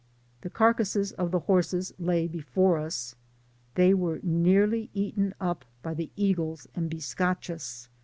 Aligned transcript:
The 0.41 0.49
carcasses 0.49 1.11
of 1.11 1.29
the 1.29 1.41
horses 1.41 1.93
lay 1.99 2.27
before 2.27 2.79
us 2.79 3.13
—•they 3.75 3.93
were 3.93 4.19
nearly 4.23 4.89
eaten 4.95 5.35
up 5.39 5.63
by 5.83 5.93
the 5.93 6.09
eagles 6.15 6.67
and 6.73 6.89
bisca* 6.89 7.39
chos. 7.39 7.87